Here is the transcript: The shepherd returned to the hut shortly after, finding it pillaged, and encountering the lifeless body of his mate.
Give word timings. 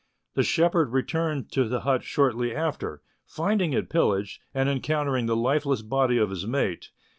The 0.33 0.41
shepherd 0.41 0.89
returned 0.93 1.51
to 1.51 1.65
the 1.65 1.81
hut 1.81 2.01
shortly 2.01 2.55
after, 2.55 3.03
finding 3.23 3.73
it 3.73 3.87
pillaged, 3.87 4.41
and 4.51 4.67
encountering 4.67 5.27
the 5.27 5.35
lifeless 5.35 5.83
body 5.83 6.17
of 6.17 6.31
his 6.31 6.47
mate. 6.47 6.89